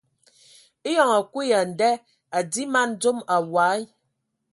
Eyɔŋ 0.89 1.09
a 1.17 1.19
kui 1.31 1.45
ya 1.51 1.59
a 1.65 1.69
nda 1.71 1.89
a 2.37 2.39
dii 2.51 2.67
man 2.73 2.89
dzom 2.99 3.19
awɔi. 3.35 3.79